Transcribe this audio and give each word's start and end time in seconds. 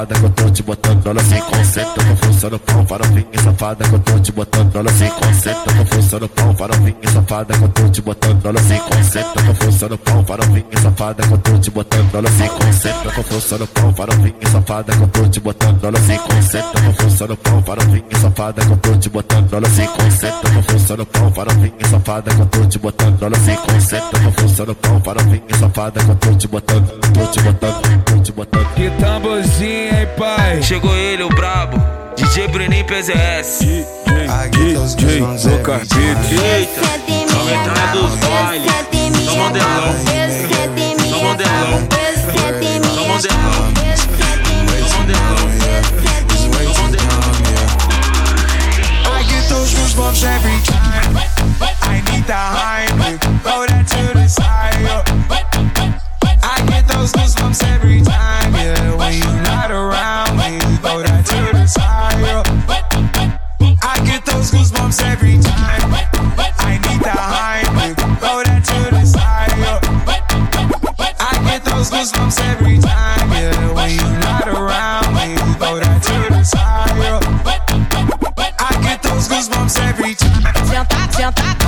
safada 0.00 0.14
que 0.14 0.24
eu 0.24 0.30
tô 0.30 0.50
te 0.50 0.62
botando, 0.62 1.06
ela 1.06 1.22
se 1.22 1.40
concentra 1.42 2.04
com 2.04 2.16
força 2.16 2.50
no 2.50 2.58
pão. 2.58 2.86
Farofinha 2.86 3.42
safada 3.44 3.84
que 3.84 3.94
eu 3.94 3.98
tô 3.98 4.18
te 4.20 4.32
botando, 4.32 4.76
ela 4.76 4.92
se 4.92 5.10
concentra 5.10 5.74
com 5.74 5.86
força 5.86 6.18
no 6.18 6.28
pão. 6.28 6.56
Farofinha 6.56 7.10
safada 7.12 7.58
que 7.58 7.62
eu 7.64 7.68
tô 7.68 7.88
te 7.88 8.02
botando, 8.02 8.46
ela 8.46 8.60
se 8.60 8.78
concentra 8.80 9.42
com 9.42 9.54
força 9.54 9.88
no 9.88 9.98
pão. 9.98 10.24
Farofinha 10.24 10.82
safada 10.82 11.22
que 11.26 11.32
eu 11.32 11.38
tô 11.38 11.58
te 11.58 11.70
botando, 11.70 12.14
ela 12.14 12.30
se 12.30 12.48
concentra 12.48 13.12
com 13.12 13.22
força 13.22 13.58
no 13.58 13.66
pão. 13.66 13.94
Farofinha 13.94 14.48
safada 14.50 14.92
que 14.96 15.02
eu 15.02 15.08
tô 15.08 15.28
te 15.28 15.40
botando, 15.40 15.84
ela 15.84 16.00
se 16.00 16.18
concentra 16.18 16.80
com 16.80 16.92
força 16.94 17.26
no 17.26 17.36
pão. 17.36 17.62
Farofinha 17.62 18.18
safada 18.20 18.64
que 18.64 18.72
eu 18.72 18.76
tô 18.76 18.96
te 18.96 19.08
botando, 19.10 19.52
ela 19.52 19.68
se 19.68 19.86
concentra 19.86 20.50
com 20.50 20.62
força 20.62 20.96
no 20.96 21.06
pão. 21.06 21.32
Farofinha 21.32 21.88
safada 21.90 22.34
que 22.34 22.40
eu 22.40 22.46
tô 22.46 22.66
te 22.66 22.78
botando, 22.78 23.22
ela 23.22 23.36
se 23.36 23.56
concentra 23.56 24.20
com 24.20 24.32
força 24.32 24.64
no 24.64 24.74
pão. 24.74 25.00
Farofinha 25.00 25.56
safada 25.58 26.00
que 26.02 26.10
eu 26.10 26.16
tô 26.16 26.34
te 26.34 26.48
botando, 26.48 26.88
tô 27.12 27.26
te 27.26 27.40
botando, 27.40 28.04
tô 28.04 28.18
te 28.22 28.32
botando. 28.32 28.74
Que 28.74 28.90
tamborzinho, 28.98 29.89
hein, 29.90 30.08
pai? 30.16 30.62
Chegou 30.62 30.94
ele, 30.96 31.22
o 31.22 31.28
brabo 31.28 31.78
DJ 32.16 32.48
Bruninho 32.48 32.84
PZS 32.84 33.60
DJ 34.50 35.20
Lucas 35.20 35.88
Beat. 35.88 36.18
Eita, 36.32 36.80
cabo, 37.74 37.98
dos 37.98 38.14
bailes. 38.16 38.72
Só 39.24 39.34
modelão. 39.34 39.94
Só 41.08 41.18
modelão. 41.18 41.88
Só 42.94 43.04
modelão. 43.04 43.70
I 49.12 49.22
get 49.24 49.48
those 49.48 49.74
goosebumps 49.74 50.24
every 50.24 50.60
time. 50.62 51.19
Every 79.78 80.14
time. 80.14 80.42
Senta, 80.66 81.12
senta 81.12 81.59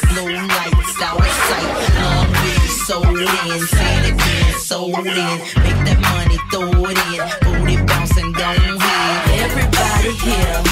blue 0.00 0.32
lights, 0.32 1.02
out 1.02 1.18
of 1.18 1.26
sight. 1.48 1.72
Long 2.00 2.28
weed, 2.40 2.70
sold 2.86 3.06
in, 3.06 3.26
it 3.26 4.12
again, 4.12 4.52
sold 4.60 5.06
in. 5.06 5.38
Make 5.64 5.80
that 5.86 5.98
money, 6.00 6.38
throw 6.50 6.70
it 6.90 6.98
in, 7.12 7.20
booty 7.44 7.76
bouncing, 7.86 8.32
don't 8.32 8.80
hit. 8.80 9.16
Everybody 9.44 10.12
here, 10.24 10.62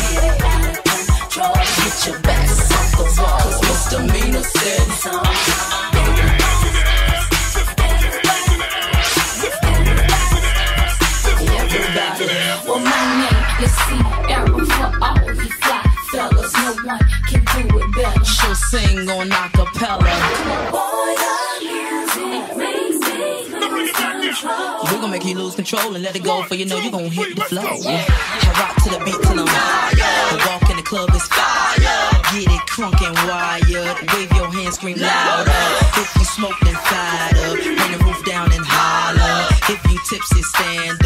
get 1.33 2.06
your 2.06 2.18
backs 2.21 2.71
off 2.73 2.90
the 2.97 3.04
wall, 3.21 3.40
'cause 3.40 3.61
misdemeanor 3.62 4.45
said 4.45 4.87
Everybody. 11.59 12.26
Well, 12.66 12.80
my 12.80 13.00
name, 13.21 13.45
let's 13.61 13.76
see, 13.85 14.02
arrow 14.33 14.64
for 14.64 14.90
all 15.02 15.35
you 15.35 15.50
fly 15.62 15.83
fellas. 16.11 16.52
No 16.54 16.71
one 16.85 17.00
can 17.28 17.45
sing 18.56 19.08
on 19.08 19.30
a 19.30 19.34
acapella. 19.34 20.12
We 24.90 25.00
gon' 25.00 25.10
make 25.10 25.25
you 25.25 25.34
lose 25.34 25.54
control 25.54 25.94
and 25.94 26.02
let 26.04 26.16
it 26.16 26.22
go, 26.22 26.42
for 26.44 26.54
you 26.54 26.66
know 26.66 26.78
you 26.78 26.90
gon' 26.90 27.10
hit 27.10 27.36
the 27.36 27.42
flow. 27.42 27.62
I 27.62 28.52
rock 28.60 28.76
to 28.84 28.90
the 28.90 28.98
beat 29.04 29.20
till 29.22 29.40
I'm 29.40 29.46
higher. 29.48 30.36
The 30.36 30.38
walk 30.48 30.70
in 30.70 30.76
the 30.76 30.82
club 30.82 31.10
is 31.14 31.26
fire. 31.28 31.76
Get 32.32 32.48
it 32.52 32.64
crunk 32.68 33.00
and 33.04 33.16
wired. 33.28 33.96
Wave 34.12 34.32
your 34.32 34.50
hands, 34.52 34.75
scream 34.75 34.98
louder. 34.98 35.50
If 35.96 36.16
you 36.16 36.25
smoke, 36.25 36.58
then 36.62 36.75
fired 36.75 37.36
up. 37.38 37.56
Bring 37.56 37.92
the 37.92 38.04
roof 38.04 38.25
down 38.25 38.52
and 38.52 38.64
holler. 38.64 39.48
If 39.68 39.80
you 39.90 39.98
tipsy, 40.08 40.42
stand 40.42 41.00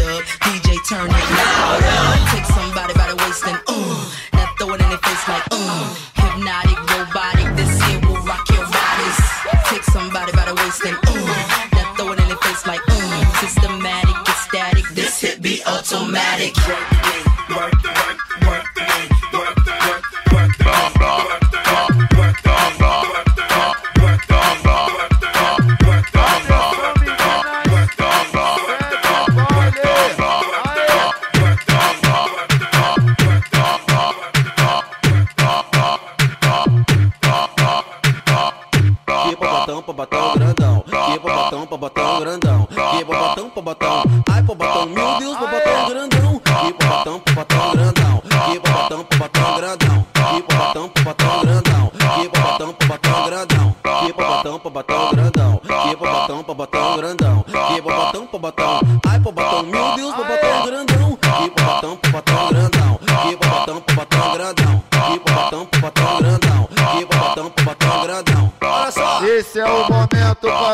Que 50.31 50.41
pobotão, 50.43 50.87
pobotão 50.87 51.41
grandão. 51.41 51.91
Que 51.91 52.29
pobotão, 52.29 52.73
pobotão 52.73 53.25
grandão. 53.25 53.75
Que 53.83 54.13
pobotão, 54.13 54.59
pobotão 54.59 55.11
grandão. 55.11 55.61
Que 55.61 55.95
pobotão, 55.97 56.43
pobotão 56.43 56.97
grandão. 56.97 57.43
Que 57.43 57.81
pobotão, 57.81 58.27
pobotão. 58.27 58.79
Ai, 59.05 59.19
pobotão, 59.19 59.63
meu 59.63 59.95
Deus, 59.95 60.15
pobotão 60.15 60.65
grandão. 60.65 61.17
Que 61.17 61.49
pobotão, 61.49 61.97
pobotão 61.97 62.47
grandão. 62.47 62.99
Que 63.01 63.35
pobotão, 63.35 63.81
pobotão 63.81 64.31
grandão. 64.31 64.83
Que 64.89 65.19
pobotão, 65.19 65.65
pobotão 65.65 66.17
grandão. 66.19 66.69
Que 66.71 67.05
pobotão, 67.05 67.49
pobotão 67.51 68.01
grandão. 68.03 68.53
Olha 68.61 68.91
só. 68.91 69.25
Esse 69.25 69.59
é 69.59 69.65
o 69.65 69.85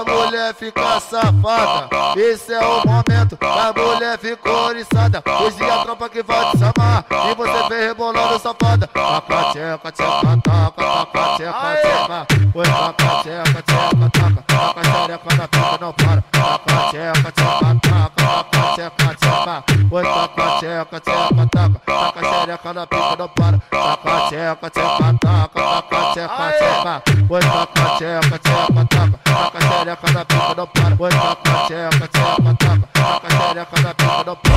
pra 0.03 0.13
mulher 0.13 0.53
ficar 0.53 0.99
safada. 0.99 1.89
Esse 2.15 2.53
é 2.53 2.59
o 2.59 2.81
momento 2.85 3.37
pra 3.37 3.73
mulher 3.73 4.17
ficar 4.19 4.51
oriçada. 4.51 5.23
Hoje 5.41 5.63
é 5.63 5.71
a 5.71 5.83
tropa 5.83 6.09
que 6.09 6.23
vai 6.23 6.51
te 6.51 6.57
chamar. 6.59 7.05
E 7.09 7.35
você 7.35 7.69
vem 7.69 7.87
rebolando 7.87 8.39
safada. 8.39 8.87
Taca, 8.87 9.51
tcheca, 9.51 9.91
tcheca, 9.91 10.41
taca, 10.43 10.71
taca, 10.71 11.35
tcheca, 11.35 11.77
tcheca. 11.81 12.27
Oi, 12.53 12.65
taca, 12.65 13.23
tcheca, 13.23 13.61
tcheca, 13.63 14.09
taca. 14.11 14.43
Taca, 14.47 14.81
xereca 14.83 15.35
na 15.35 15.47
pica, 15.47 15.77
não 15.81 15.93
para. 15.93 16.23
Taca, 16.31 16.89
tcheca, 16.89 17.31
tcheca, 17.31 17.79
taca. 17.81 18.11
Taca, 18.17 18.73
tcheca, 18.75 19.15
tcheca. 19.15 19.63
Oi, 19.91 20.03
taca, 20.03 20.57
tcheca, 20.59 20.99
tcheca, 20.99 21.47
taca. 21.51 21.76
Taca, 22.17 22.39
xereca 22.39 22.73
na 22.73 22.87
pica, 22.87 23.15
não 23.15 23.29
para. 23.29 23.59
Taca, 23.69 24.27
tcheca, 24.27 24.69
tcheca, 24.71 25.13
taca. 25.21 25.49
Taca, 25.53 26.13
tcheca, 26.13 26.45
tcheca. 26.57 27.03
Oi, 27.29 27.39
taca, 27.41 27.89
tcheca, 27.97 28.39
tcheca, 28.39 28.85
taca. 28.85 29.19
Taca, 29.23 29.59
xereca 29.61 30.11
na 30.11 30.25
pica, 30.25 30.55
não 30.57 30.67
para. 30.67 30.95
Oi, 30.99 31.09
taca, 31.11 31.51
tcheca, 31.67 32.07
tcheca, 32.07 32.55
taca. 32.55 32.89
Taca, 32.93 33.29
xereca 33.29 33.81
na 33.81 33.93
pica, 33.93 34.23
não 34.25 34.35
para. 34.35 34.51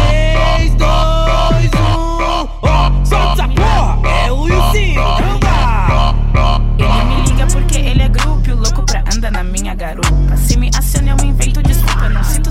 3, 0.57 0.75
2, 0.75 0.89
1, 1.75 2.49
ó, 2.63 3.05
solta 3.05 3.43
essa 3.43 3.49
porra! 3.49 4.09
É 4.09 4.33
o 4.33 4.41
Wilson, 4.41 4.77
Ele 6.79 7.05
me 7.05 7.17
liga 7.29 7.47
porque 7.47 7.79
ele 7.79 8.03
é 8.03 8.09
grupo, 8.09 8.55
louco 8.55 8.83
pra 8.87 9.05
andar 9.15 9.31
na 9.31 9.45
minha 9.45 9.75
garupa. 9.75 10.37
Se 10.37 10.57
me 10.57 10.71
aciona, 10.75 11.11
eu 11.11 11.27
invento 11.27 11.40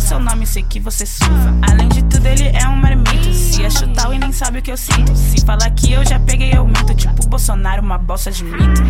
seu 0.10 0.20
nome, 0.20 0.44
sei 0.48 0.64
que 0.64 0.80
você 0.80 1.06
surfa. 1.06 1.54
Além 1.70 1.88
de 1.88 2.02
tudo, 2.06 2.26
ele 2.26 2.48
é 2.48 2.68
um 2.68 2.76
marmito. 2.76 3.32
Se 3.32 3.64
é 3.64 3.70
chutar 3.70 4.12
e 4.12 4.18
nem 4.18 4.32
sabe 4.32 4.58
o 4.58 4.62
que 4.62 4.72
eu 4.72 4.78
sinto. 4.78 5.16
Se 5.16 5.46
falar 5.46 5.70
que 5.70 5.94
eu 5.94 6.04
já 6.04 6.20
peguei, 6.20 6.52
eu 6.52 6.66
minto. 6.66 6.96
Tipo 6.96 7.28
Bolsonaro, 7.28 7.84
uma 7.84 8.00
bosta 8.00 8.32
de 8.32 8.44
mito. 8.44 8.82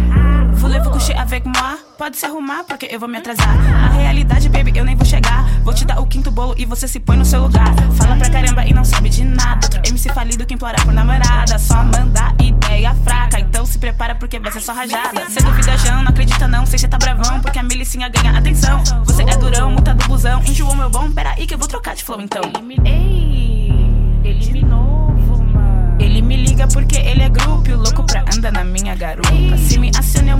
Voulez-vous 0.59 0.91
coucher 0.91 1.15
avec 1.15 1.45
moi? 1.45 1.79
Pode 1.97 2.17
se 2.17 2.25
arrumar, 2.25 2.65
porque 2.65 2.87
eu 2.91 2.99
vou 2.99 3.07
me 3.07 3.17
atrasar. 3.17 3.55
A 3.85 3.87
realidade, 3.93 4.49
baby, 4.49 4.73
eu 4.75 4.83
nem 4.83 4.95
vou 4.95 5.05
chegar. 5.05 5.49
Vou 5.63 5.73
te 5.73 5.85
dar 5.85 6.01
o 6.01 6.05
quinto 6.05 6.29
bolo 6.29 6.53
e 6.57 6.65
você 6.65 6.85
se 6.85 6.99
põe 6.99 7.15
no 7.15 7.23
seu 7.23 7.41
lugar. 7.41 7.73
Fala 7.95 8.17
pra 8.17 8.29
caramba 8.29 8.65
e 8.65 8.73
não 8.73 8.83
sabe 8.83 9.09
de 9.09 9.23
nada. 9.23 9.65
Outro 9.65 9.79
MC 9.87 10.09
falido 10.09 10.45
que 10.45 10.53
implora 10.53 10.77
por 10.83 10.93
namorada. 10.93 11.57
Só 11.57 11.81
manda 11.83 12.33
ideia 12.43 12.93
fraca. 13.05 13.39
Então 13.39 13.65
se 13.65 13.79
prepara 13.79 14.15
porque 14.15 14.37
vai 14.37 14.51
ser 14.51 14.59
só 14.59 14.73
rajada. 14.73 15.29
Cê 15.29 15.41
duvida, 15.41 15.77
já 15.77 15.95
não 15.95 16.09
acredita 16.09 16.45
não. 16.47 16.65
Sei 16.65 16.77
cê 16.77 16.89
tá 16.89 16.97
bravão, 16.97 17.39
porque 17.39 17.57
a 17.57 17.63
milicinha 17.63 18.09
ganha 18.09 18.37
atenção. 18.37 18.83
Você 19.05 19.23
é 19.23 19.37
durão, 19.37 19.71
multa 19.71 19.93
do 19.93 20.05
busão. 20.07 20.41
Enjoou 20.43 20.75
meu 20.75 20.89
bom? 20.89 21.09
Pera 21.11 21.35
aí 21.37 21.47
que 21.47 21.53
eu 21.53 21.57
vou 21.57 21.67
trocar 21.67 21.95
de 21.95 22.03
flow 22.03 22.19
então. 22.19 22.43
Ei, 22.85 23.71
ele 24.25 24.51
me 24.51 24.63
novo, 24.63 25.41
mano. 25.41 25.95
Ele 25.99 26.21
me 26.21 26.37
liga 26.37 26.67
porque 26.67 26.97
ele 26.97 27.23
é 27.23 27.29
grupo, 27.29 27.75
louco 27.75 28.03
pra 28.03 28.23
andar 28.35 28.51
na 28.51 28.63
minha 28.63 28.95
garupa. 28.95 29.57
Se 29.57 29.77
me 29.77 29.91
aciona, 29.97 30.31
eu 30.31 30.37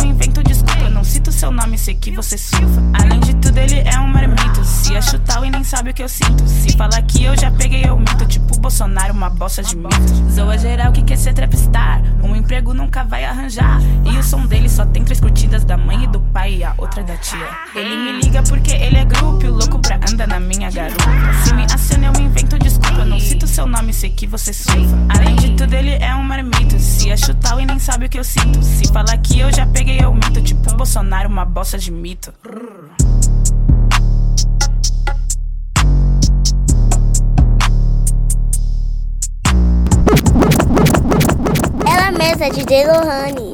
seu 1.40 1.52
nome, 1.52 1.78
sei 1.78 1.96
que 1.96 2.12
você 2.12 2.38
surfa. 2.38 2.82
Além 3.02 3.18
de 3.22 3.34
tudo, 3.36 3.58
ele 3.58 3.80
é 3.80 3.98
um 3.98 4.08
marmito. 4.08 4.62
Se 4.66 4.94
é 4.94 5.02
chutar 5.02 5.42
e 5.46 5.50
nem 5.50 5.64
sabe 5.64 5.92
o 5.92 5.94
que 5.94 6.04
eu 6.04 6.10
sinto. 6.10 6.46
Se 6.46 6.76
falar 6.76 7.02
que 7.04 7.24
eu 7.24 7.38
já 7.40 7.50
peguei, 7.50 7.86
eu 7.86 7.98
minto. 7.98 8.26
Tipo 8.26 8.60
Bolsonaro, 8.60 9.14
uma 9.14 9.30
bosta 9.30 9.64
de 9.64 9.74
mito. 9.78 10.30
Zoa 10.30 10.58
geral 10.58 10.92
que 10.92 11.02
quer 11.02 11.18
ser 11.18 11.34
trapstar. 11.34 12.04
Um 12.22 12.36
emprego 12.36 12.74
nunca 12.74 13.06
vai 13.06 13.24
arranjar. 13.24 13.80
E 14.04 14.18
o 14.18 14.22
som 14.24 14.46
dele 14.48 14.68
só 14.68 14.86
tem 14.86 15.06
três 15.06 15.22
curtidas 15.22 15.64
da 15.64 15.78
mãe 15.78 16.04
e 16.04 16.08
do 16.08 16.20
pai 16.20 16.56
e 16.56 16.64
a 16.66 16.74
outra 16.78 17.02
da 17.04 17.16
tia. 17.16 17.48
Ele 17.74 17.96
me 17.96 18.22
liga 18.22 18.44
porque 18.44 18.74
ele 18.74 18.98
é 18.98 19.06
grupo, 19.06 19.48
louco 19.48 19.80
pra 19.80 19.98
andar 20.12 20.28
na 20.28 20.42
minha 20.42 20.70
garupa. 20.70 21.10
Se 21.46 21.54
me 21.54 21.64
aciona, 21.64 22.08
eu 22.08 22.22
invento 22.22 22.60
desculpa. 22.60 23.06
Não 23.06 23.18
cito 23.18 23.48
seu 23.48 23.66
nome, 23.66 23.94
sei 23.94 24.10
que 24.10 24.28
você 24.28 24.52
surfa. 24.52 24.98
Além 25.08 25.36
de 25.38 25.56
tudo, 25.56 25.74
ele 25.74 25.92
é 26.04 26.14
um 26.14 26.24
marmito. 26.24 26.78
Se 26.78 27.10
é 27.10 27.16
chutar 27.16 27.58
e 27.62 27.66
nem 27.66 27.80
sabe 27.80 28.08
o 28.08 28.10
que 28.10 28.20
eu 28.20 28.26
sinto. 28.26 28.62
Se 28.62 28.92
falar 28.92 29.18
que 29.20 29.40
eu 29.40 29.50
já 29.54 29.66
peguei, 29.66 30.02
eu 30.02 30.14
minto. 30.14 30.42
Tipo 30.42 30.76
Bolsonaro, 30.76 31.29
uma 31.30 31.46
bosta 31.46 31.78
de 31.78 31.92
mito. 31.92 32.34
Ela 41.88 42.12
mesma, 42.12 42.50
DJ 42.50 42.88
Lohane. 42.88 43.49